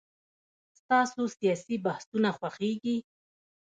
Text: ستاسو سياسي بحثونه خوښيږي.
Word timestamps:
ستاسو 0.79 1.21
سياسي 1.37 1.75
بحثونه 1.85 2.29
خوښيږي. 2.37 2.97